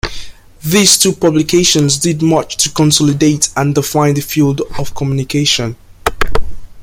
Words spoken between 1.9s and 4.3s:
did much to consolidate and define the